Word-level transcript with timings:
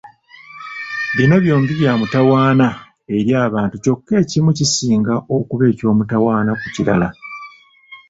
Bino 1.15 1.35
byombi 1.43 1.71
bya 1.79 1.93
mutawaana 1.99 2.67
eri 3.17 3.31
abantu 3.47 3.75
kyokka 3.83 4.13
ekimu 4.23 4.49
kisinga 4.57 5.13
okuba 5.37 5.63
eky’omutawaana 5.71 6.51
ku 6.59 6.67
kirala. 6.75 7.07